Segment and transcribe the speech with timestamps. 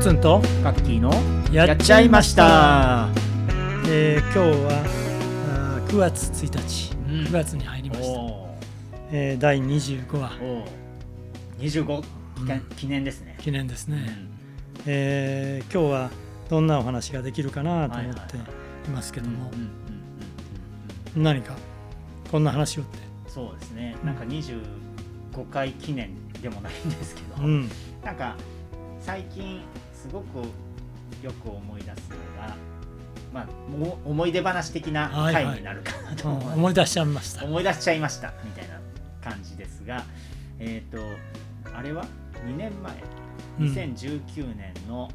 [0.00, 1.12] ツンとカッキーの？
[1.52, 3.10] やっちゃいました。
[3.86, 4.82] えー今日は
[5.76, 7.26] あー9月1日、うん。
[7.26, 8.48] 9月に入りました、お
[9.12, 10.30] えー第25話。
[10.30, 10.42] ー。
[10.42, 10.68] おー
[11.58, 12.06] 25記
[12.46, 12.64] 念,、うん。
[12.76, 14.30] 記念ですね、記念ですね、うん。
[14.86, 16.10] えー今日は
[16.48, 18.44] どんなお話ができるかなと思っては
[18.86, 19.50] いますけども、
[21.14, 21.54] 何か？
[22.32, 23.96] こんな話をって、そうですね。
[24.02, 24.62] なんか25
[25.50, 27.68] 回記念でもないんですけど、うん。
[28.02, 28.34] なんか
[29.02, 29.60] 最近
[30.00, 30.38] すごく
[31.22, 32.56] よく思い出すのが、
[33.32, 33.46] まあ、
[34.04, 36.56] 思い出話的な回になるかなとうん思います。
[36.56, 37.44] 思い出しちゃいました。
[37.44, 38.80] 思い出しちゃいましたみたいな
[39.22, 40.04] 感じですが
[40.58, 40.98] えっ、と
[41.76, 42.04] あれは
[42.46, 42.92] ？2年前。
[43.60, 43.66] うん。
[43.66, 45.10] 2019年の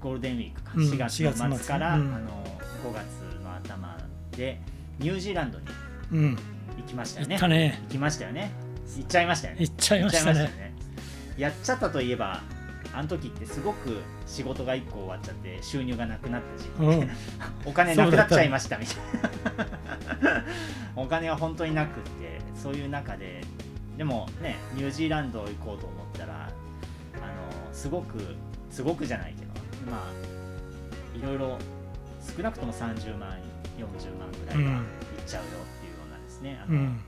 [0.00, 2.14] ゴールデンウィークか、うん4月の4月末末から、うん。
[2.14, 2.44] あの
[2.84, 3.96] 5月の頭
[4.36, 4.60] で
[4.98, 5.64] ニュージーランドに
[6.12, 6.36] うん。
[6.76, 7.36] 行きました行よね。
[7.36, 7.78] ったね。
[7.84, 8.50] 行きましたよね。
[8.96, 9.60] 行っちゃいましたよね。
[9.62, 10.40] 行っちゃいましたね。
[10.40, 10.66] 行っちゃ
[11.38, 12.42] いやっちゃったといえば
[12.94, 16.82] あの時ってすごく仕事が1個終わっちゃって収入がなくなった時期。
[16.82, 17.10] うん。
[17.64, 18.96] お金なくなっちゃいましたみたい
[20.22, 20.44] な。
[20.96, 23.42] お金は本当になくってそういう中で
[23.96, 28.18] でもねニュージーランド行こうと思ったらあのすごく
[28.70, 31.58] すごくじゃないけどまあいろいろ
[32.36, 33.38] 少なくとも30万
[33.78, 37.00] 40万ぐらいはいっちゃうよっていうようなですね、あのうん。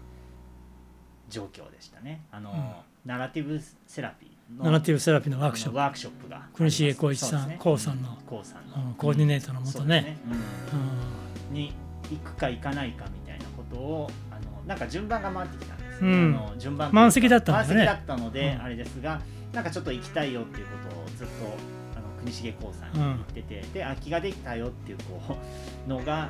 [1.28, 2.24] 状況でしたね。
[2.30, 4.28] あの、ナラティブセラピー。
[4.28, 5.76] のナラティブセラピーのワークショップ。
[5.78, 6.42] ワークショップが。
[6.54, 7.58] 国重光一さんね。
[7.78, 8.88] さんのコウさんの。
[8.88, 10.16] うんコーディネートのもとね。
[11.50, 11.72] に
[12.10, 16.36] 行くか行かないかみたいなことをあのなんか順番が回ってきたんですよ、うん。
[16.36, 17.86] あの順番満席だったんだよね。
[17.86, 18.62] 満席だったので、うん。
[18.62, 19.20] あれですが
[19.52, 21.32] なんかちょっと行きたいよっていうことをずっと
[21.96, 25.36] あの国重光さんに言ってて、で空きができたよっていうこ
[25.86, 26.28] うのが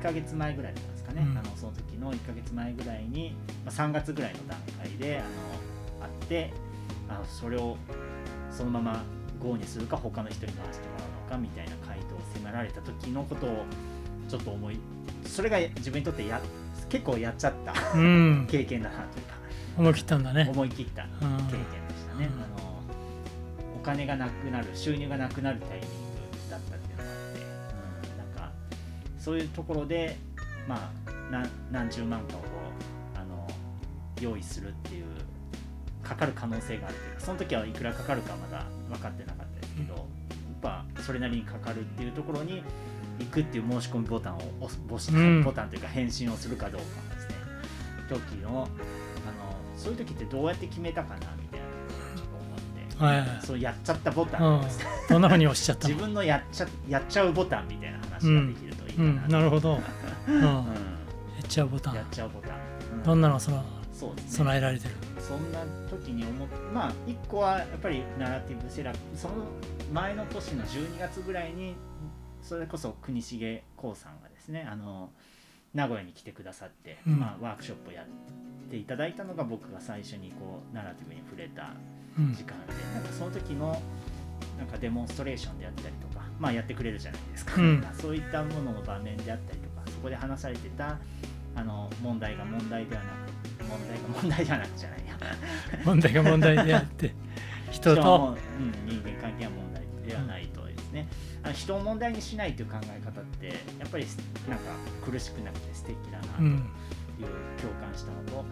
[0.00, 1.38] 1か月前ぐらいだったんですかね、うん。
[1.38, 6.52] あのその時の1か月前ぐらいに、まあ、3月ぐらいの段階であのあって
[7.08, 7.76] あそれを
[8.50, 9.02] そのまま
[9.40, 13.64] GO にするか他の人に回してもらうのかみたいな回答を迫られた時のことを
[14.28, 14.78] ちょっと思い
[15.24, 16.40] それが自分にとってや
[16.88, 17.74] 結構やっちゃった。
[17.94, 18.46] うん。
[18.50, 19.34] 経験だなというか。
[19.76, 20.48] 思い切ったんだね。
[20.50, 21.08] 思い切ったうん。
[21.08, 22.42] 経験でしたね、うん。
[22.42, 22.82] あの
[23.76, 25.88] お金がなくなる収入がなくなるタイミン
[26.46, 28.52] グだったっていうのがあって、うん、なんか
[29.18, 30.16] そういうところで
[30.66, 32.40] まあ何何十万かを
[33.14, 33.46] あの
[34.20, 35.04] 用意するっていう
[36.08, 40.04] かかる可能性があるというかその時はいくらかかるかまだ分かってなかったですけど、やっ
[40.62, 42.62] ぱそれなりにかかるっていうところに
[43.18, 47.34] 行くっていう申し込みボタンを押すボタンというか返信をするかどうかですね。
[48.08, 48.68] 時のあの
[49.76, 51.66] そういう時ってどうやって決めたかなみたいな
[52.16, 53.46] ちょっと思って、はいはい。
[53.46, 54.78] そうやっちゃったボタうんンです。
[54.78, 55.94] ね、どんなふうに押しちゃったの？
[55.94, 59.28] 自分のやっちゃやっちゃうボタンみたいな話ができるといいかうな、ん。
[59.28, 59.78] なるほど、
[60.26, 60.64] うん、うやっ
[61.48, 62.52] ちゃうボタん、やっンちゃうボタン、
[62.94, 63.02] うん。
[63.02, 64.22] どんなのそのそうね。
[64.28, 64.94] 備えられてる？
[65.28, 69.34] そんな時に思っまあ一個はやっぱりナラティブセラピーその
[69.92, 71.74] 前の年の12月ぐらいに
[72.42, 75.10] それこそ国重光さんがですねあの
[75.74, 77.18] 名古屋に来てくださって、うん。
[77.18, 81.70] まあ、ワークショップをやっていただいたのが僕が最初にこうナラティブに触れた
[82.18, 82.34] うん。
[82.34, 83.80] 時間で、なんかその時の
[84.58, 87.86] なんかデモンストレーションであったりとか、まあ、やってくれるじゃないですか、うん。
[88.00, 90.98] そういったものの場面であったりとかそこで話されてた
[91.54, 95.06] あの問題が問題ではなく問題が問題ではなくじゃない。
[95.06, 95.07] や
[95.84, 97.14] 問題が問題であって
[97.70, 101.06] 人 人とも、うん、人間関係は問題ではないとですね、
[101.42, 103.52] あの人を問題にしないという考え方ってや
[103.86, 104.06] っぱり
[104.48, 104.64] なんか
[105.04, 106.62] 苦しくなくて素敵だなといううん。
[107.60, 108.44] 共感したのと、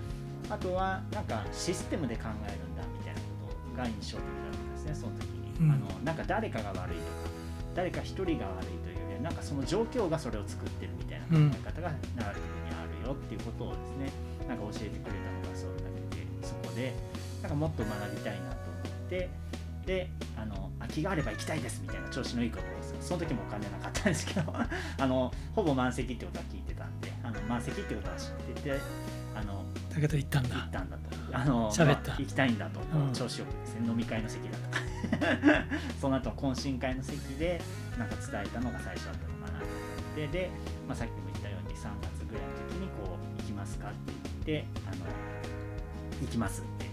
[0.50, 5.70] あとはなんかシステムで考えるんだみたいなことが印象的だったんですねその時に、うん。
[5.70, 7.36] あのなんか誰かが悪いとか
[7.74, 14.10] 誰か一人が悪いというよりはなんかその状況がそれを作ってるみたいな考え方がナラティブにあるよっていうことをですね
[14.48, 16.05] なんか教えてくれたのがそれだけ
[16.76, 16.94] で
[17.42, 19.28] なんかもっと学びたいなと思って
[19.86, 22.66] であの空きがあれば行きたいですみたいな調子のいいことを
[23.00, 28.80] その時もお金なかったんですけど あのほぼ満席ってことは聞いてたんであの満席ってことは知ってて
[29.34, 29.64] あの
[29.94, 31.16] だけど行ったん行だったんだと。
[31.32, 32.10] あの喋った。
[32.10, 33.12] まあ行きたいんだと、うん。
[33.12, 33.86] 調子よくですね。
[33.86, 34.68] 飲み会の席だと。
[34.70, 34.80] か
[36.00, 37.60] その後懇親会の席で
[37.98, 39.74] なんか伝えたのが最初だったのかなと思
[40.12, 40.26] って。
[40.28, 40.50] で、
[40.88, 44.12] まあ、さっきも言ったように3月ぐらいの時にこう行きますかって
[44.46, 45.04] 言ってあの
[46.20, 46.86] 行きますって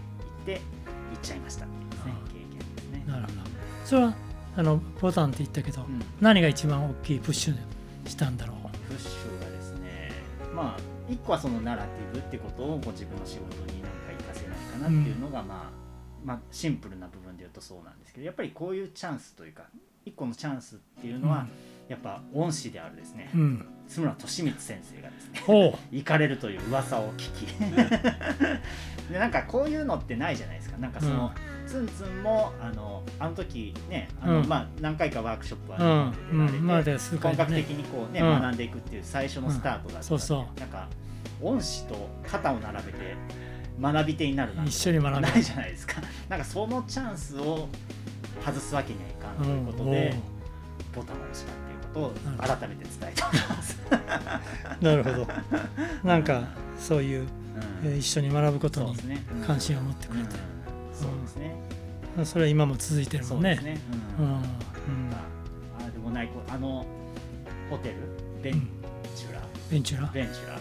[0.46, 0.66] 言って
[1.12, 1.66] 行っちゃいました。
[1.66, 3.04] っていうですねあ経験ですね。
[3.08, 3.34] なるほど。
[3.86, 4.16] それは
[4.56, 6.02] あのボタンって言ったけど、うん。
[6.22, 7.56] 何が一番大きいプッシュ
[8.06, 8.54] したんだろ
[8.88, 10.12] プッシュがですね
[10.54, 15.72] まあ一個はそのナラティブってことをこう自分の仕事になんか活かせないかなっていうのが、まあ、
[16.24, 19.64] まあシンプルな部分で言うとそうなんですけどやっぱりこういうチャンスというか
[20.06, 21.48] 一個のチャンスっていうのは、
[21.88, 23.66] やっぱ恩師であるですね、ううん。
[23.88, 25.42] 津村利光先生がですね
[25.92, 27.46] 行かれるという噂を聞き
[29.14, 30.78] でなんかこういうのってないじゃないですか。
[30.78, 31.32] なんかその、
[31.68, 34.48] ツンツンもあのあの時ねあの、うん。
[34.48, 38.42] まあ、何回かワークショップはうん、うん、まあ出られて、で数回本格ね的にこうね、うん。
[38.42, 40.60] 学んでいくっていう最初のスタートだったそうそう。
[40.60, 40.88] なんか
[41.44, 43.16] 恩師と肩を並べて
[43.80, 46.02] 学び手になるなんて一緒に学べないじゃないですか。
[46.28, 47.70] なんかそのチャンスを
[48.44, 50.16] 外すわけにはいかんということで、
[50.96, 53.80] ボタンを押したっていうことを改めて伝えております、
[54.82, 55.28] なるほど。
[56.04, 56.44] なんか
[56.80, 57.28] そういう、
[57.84, 57.90] うん。
[57.92, 58.96] えー一緒に学ぶことに
[59.46, 60.34] 関心を持ってくれて、うん。
[60.94, 61.56] そうですね、
[62.24, 63.56] それは今も続いてるもんね。
[63.64, 63.78] ね、
[64.20, 64.26] うん。
[64.26, 64.34] うん。
[64.36, 64.40] あ、
[65.80, 66.86] あでもないこあの
[67.70, 67.96] ホテル
[68.42, 68.68] ベン
[69.16, 70.08] チュラ、ベンチュラ？
[70.14, 70.60] ベンチュラ。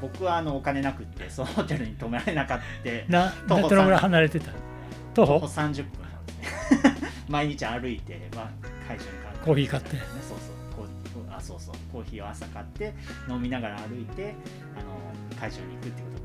[0.00, 3.08] 僕はあのお金なくってそのホテルに泊まれなかった。
[3.08, 4.50] などのぐらい離れてた？
[5.14, 5.62] 徒徒歩歩30分。
[5.62, 8.50] なんですね毎日歩いて、まあ、
[8.88, 9.96] 会社に買コーヒー買って。
[9.96, 10.52] ね、そうそう。
[11.30, 11.74] あそうそう。
[11.92, 12.94] コーヒーを朝買って
[13.28, 14.34] 飲みながら歩いて
[14.76, 14.98] あの
[15.40, 16.21] 会場に行くってこと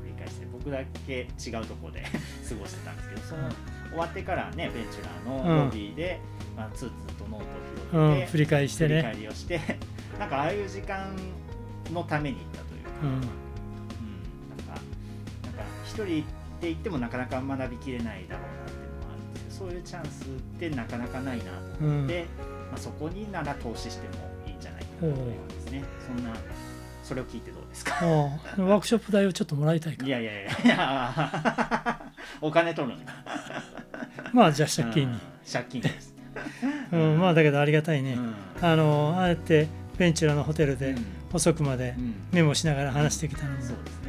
[0.70, 2.02] だけ違うところで
[2.48, 3.48] 過ごしてたんですけどその
[3.90, 6.20] 終わってからねベンチュラーのロビーで、
[6.56, 9.60] まあ、ツーツーとノートをうん、広げて、振り返して振り返りをして
[10.18, 11.16] なんかああいう時間
[11.92, 13.36] のために行ったというか、うんうん、なんか
[15.44, 16.06] なんか一人っ
[16.60, 20.26] て言ってもなかなか学びきれないだろうなっていうのもあるんですけどそういうチャンスっ
[20.58, 22.26] てなかなかないなと思って、
[22.70, 24.14] まあ、そこになら投資しても
[24.46, 26.34] いいんじゃないかなと思いますねそんな
[27.08, 28.04] それを聞いてどうですか？
[28.04, 32.00] ワークショップ代をちょっともらいたいかいやいやいや
[32.42, 33.12] お金取るんだ
[34.34, 35.14] まあじゃあ借金に。
[35.14, 35.20] うん、
[35.50, 36.14] 借金です、
[36.92, 38.34] うん、まあだけどありがたいね、うん。
[38.60, 41.04] あのああやってベンチュラのホテルでうん。
[41.32, 42.14] 遅くまでうん。
[42.32, 43.58] メモしながら話してきたのも、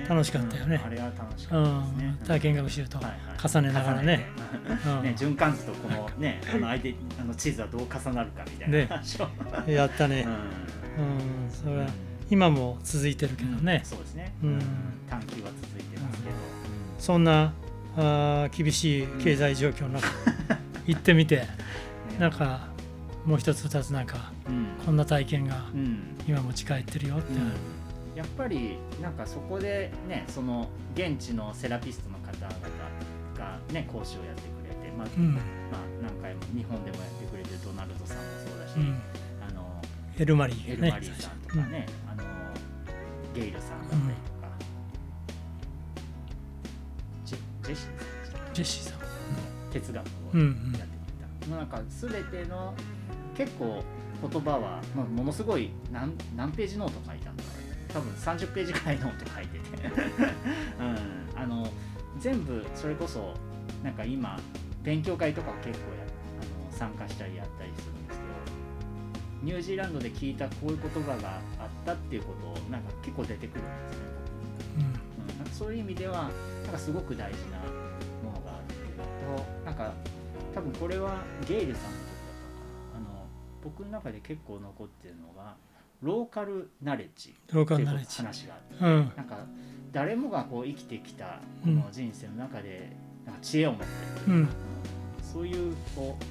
[0.07, 0.75] 楽しかったよね。
[0.75, 0.85] うん。
[0.85, 2.09] あれは楽しうかったですね。
[2.11, 4.25] ん、体験学習と重ねながらね、
[4.85, 9.27] 重ね循環図とこのねあの相手あの地図はどう重なるかみたいな話を、
[9.69, 10.25] やったね、
[10.97, 11.05] うん。
[11.05, 11.87] うん、それは
[12.29, 14.59] 今も続いてるけどね、そうですね、うん。
[15.09, 16.35] 探求は続いてますけど、
[16.99, 17.53] そんな
[17.97, 20.07] あー厳しい経済状況の中、
[20.85, 21.47] 行ってみてね。
[22.19, 22.67] なんか
[23.25, 24.67] もう一つ二つなんかうん。
[24.85, 25.99] こんな体験がうん。
[26.27, 27.37] 今持ち帰ってるよって、う。
[27.37, 27.51] ん。
[28.15, 32.49] やっぱりなんかそこでねその現地のセラピストの方々
[33.37, 35.33] がね講師をやってくれて、まあうん。
[35.33, 35.43] まあ、
[36.01, 39.01] 何回も日本でもやってくれてるドナルドさんもそうだし、うん、
[39.47, 39.81] あの
[40.17, 41.85] エルマリーエルマリーさんとかね、
[43.33, 43.81] ゲイルさん。
[43.81, 44.47] だったりとか、
[47.25, 48.49] ジェジェシーさん。
[48.49, 48.99] うんジェシーさん。
[49.71, 50.47] 哲学をうんうん
[50.77, 52.73] やってきた、なんか全ての
[53.35, 53.83] 結構
[54.21, 59.87] 言葉は、まあ、ものすごい何何ページノート書いたんだろう多分30ページくらいノート書いてて、
[60.79, 61.67] うん、あの
[62.19, 63.33] 全部それこそ
[63.83, 64.37] なんか今
[64.83, 66.03] 勉強会とかを結構や
[66.41, 68.31] あの参加したりやったりするんですけど
[69.43, 71.58] ニュージーランドで聞いたこういう言葉があ
[71.93, 74.09] ったっていうことをなんか結構出てくるんですね。
[74.77, 76.29] うんうん、なんかそういう意味では
[76.63, 77.57] なんかすごく大事な
[78.23, 79.93] ものがあるっていうのとなんか
[80.53, 82.35] 多分これはゲイルさんの時だっ
[82.93, 83.13] たかな。
[83.13, 83.25] あの
[83.63, 85.55] 僕の中で結構残ってるのが
[86.01, 89.11] ローカルナレッジっていう話があってうん。
[89.15, 89.37] なんか
[89.91, 92.91] 誰もがこう生きてきたこの人生の中で
[93.25, 93.85] なんか知恵を持って
[94.27, 94.49] る、うん
[95.21, 96.23] そういうこう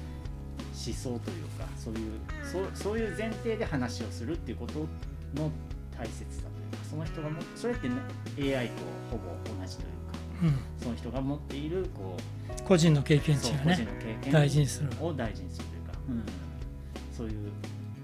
[0.79, 4.87] 思想というかそういうそうそういう前提で話をするっていうこと
[5.35, 5.51] の
[5.97, 7.95] 大切さというかその人がもそれって、ね、
[8.37, 8.73] AI と
[9.11, 9.23] ほぼ
[9.61, 10.59] 同じというかうん。
[10.81, 14.89] その人が持っているこう個人の経験値がそう個人ね大事にする。
[15.01, 16.23] を大事にするというか、うん。
[17.15, 17.51] そういう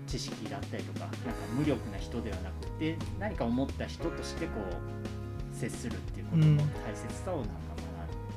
[0.08, 1.18] 知識だったりとかなんか
[1.58, 6.62] 無力な人ではなくて何か思った人としてこう接するっていうことの大
[6.96, 7.52] 切さをなんか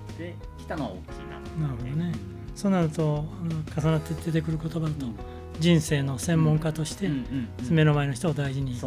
[0.09, 1.85] 学んできたのは大きいなと思って。
[1.85, 2.39] なるほどね。
[2.55, 5.15] そうなるとうん重なって出てくる言葉だとうん
[5.59, 7.11] 人生の専門家として
[7.71, 8.81] 目の前の人を大事に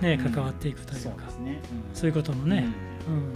[0.00, 0.18] ね。
[0.18, 1.10] 関わっていくというか。
[1.10, 1.60] そうですね、
[1.90, 1.96] うん。
[1.96, 2.66] そういうこともね
[3.08, 3.32] うん。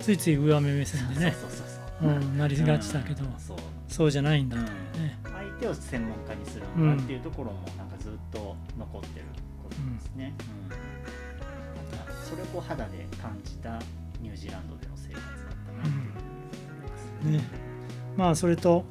[0.00, 1.34] ついつい上目目線でね
[2.36, 3.32] なりがちだけどうん。
[3.38, 3.56] そう。
[3.88, 4.68] そうじゃないんだという
[5.02, 9.26] ね相手を専門家にするんだっていうところもなんかずっと残ってる
[9.62, 10.34] ことですね、
[12.28, 13.78] それを肌で感じた
[14.20, 15.34] ニュージーランドでの生活だっ
[17.22, 17.44] たなね。
[18.16, 18.84] まあそれと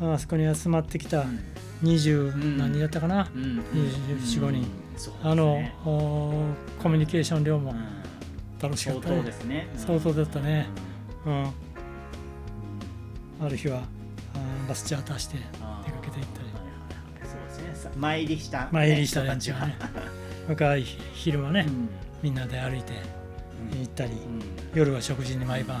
[0.00, 1.24] あそこに集まってきた
[1.82, 2.58] 20ん。
[2.58, 3.28] 何人だったかな？
[3.34, 3.42] うん。
[3.42, 3.60] うん
[4.20, 4.66] 24 5人。
[5.22, 6.44] あのお
[6.82, 7.74] コミュニケーション量も
[8.60, 9.16] 楽しかったね。
[9.18, 9.68] 当ですね。
[9.76, 10.66] 相当だったね。
[11.26, 11.32] うん。
[11.32, 11.50] うん
[13.44, 13.78] ある日は
[14.34, 15.48] あバスチャーターして出か
[16.02, 16.46] けて行ったり。
[16.46, 16.60] はいは
[17.18, 17.28] いはい。
[17.28, 17.90] そうですね。
[17.90, 20.02] さ参りした、参りした人たちは連中はね。
[20.48, 20.82] 若い
[21.14, 21.88] 昼間ねうん。
[22.22, 22.92] みんなで歩いて
[23.72, 24.12] うん行ったり。
[24.12, 24.18] うん。
[24.74, 25.80] 夜は食事に毎晩。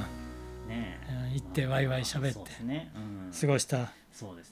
[0.68, 2.50] ねうん行ってワイワイ喋って
[3.40, 3.92] 過ごした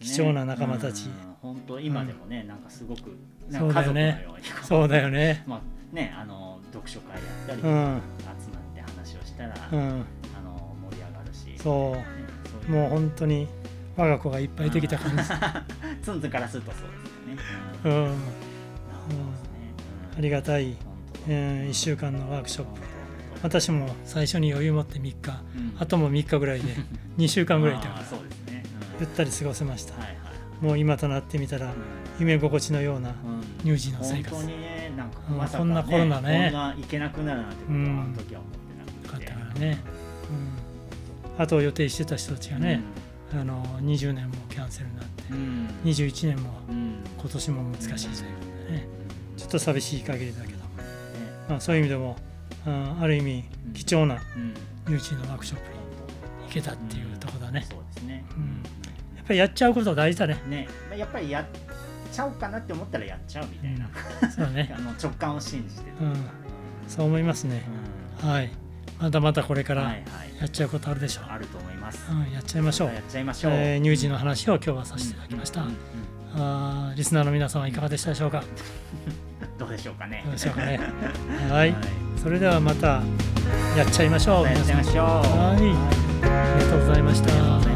[0.01, 1.05] 貴重な仲間たち。
[1.05, 1.13] うん。
[1.43, 3.17] 本当今でもね、なんかすごく
[3.51, 5.45] そうか家族のだよねそうだよね。
[5.47, 7.67] まあねあの読書会やったり、うん。
[7.67, 10.05] 集まって話をしたら、うん。
[10.37, 11.63] あの盛り上がるし。
[11.63, 11.97] そ
[12.69, 12.71] う。
[12.71, 13.49] もう本当に
[13.97, 15.23] 我が子がいっぱいできた感じ。
[16.03, 16.95] ツンツンからするとそうで
[17.45, 18.09] すよね。
[18.09, 18.15] うん、
[20.19, 20.75] ありがたい、本
[21.13, 21.23] 当。
[21.29, 22.81] え1週間のワークショップ。
[22.81, 23.00] 本
[23.43, 25.75] 私も最初に余裕持って3日当うん。
[25.79, 26.75] あとも3日ぐらいで
[27.19, 27.89] 2週間ぐらいいた。
[27.89, 28.63] からそうですね。
[29.01, 29.95] ゆったり過ごせました。
[29.95, 30.65] はいはい。
[30.65, 31.73] もう今となってみたらうん。
[32.19, 33.15] 夢心地のような
[33.65, 36.51] 乳児の生本活当にね、なんかうんまさか、こんなコロナね。
[36.53, 38.01] こんないけなくなるなんてことは、うん。
[38.01, 38.53] あの時は思っ
[39.03, 39.11] てな。
[39.11, 39.79] かったからね、
[41.37, 42.83] うん、あと予定してた人たちがね、
[43.33, 45.37] あの20年もキャンセルになってうん。
[45.37, 45.69] うん。
[45.85, 46.95] 21年もうん。
[47.19, 48.87] 今年も難しいということでね
[49.37, 50.65] ちょっと寂しい限りだけど、ね。
[51.49, 52.17] まあ、そういう意味でも
[52.67, 54.55] あある意味貴重なうん。
[54.95, 55.79] YouTube のワークショップに
[56.49, 58.25] 行けたっていうところだね、そうですね。
[58.37, 58.63] うん。
[59.17, 60.43] やっぱりやっちゃうこと大事だね。
[60.49, 61.47] ね、まあやっぱりやっ
[62.13, 63.89] ちゃおうかなって思ったらやっちゃうみたいな、
[64.29, 64.73] そうだね。
[64.77, 65.97] あの直感を信じてる。
[66.01, 66.17] うん。
[66.89, 67.63] そう思いますね。
[68.23, 68.51] うはい。
[68.99, 70.03] まだまだこれからんはいはい。
[70.41, 72.11] やっちゃうことあるでしょう、あると思います。
[72.11, 72.89] うん、やっちゃいましょう。
[72.93, 73.53] やっちゃいましょう。
[73.53, 75.69] えー乳児の話を今日はさせていただきました、うん。
[75.69, 75.75] うん。
[75.75, 75.79] うん。
[76.89, 78.43] あーリスナーの皆様いかがでしたでしょうか？
[79.59, 80.23] どうでしょうかね。
[80.25, 80.81] どうでしょうかね。
[81.51, 83.03] はいそれではまた
[83.77, 84.45] やっちゃいましょう。
[84.45, 85.05] やっちゃいましょう。
[85.05, 86.27] はい。
[86.27, 87.31] ありがとうございました。
[87.31, 87.70] ありがとうございました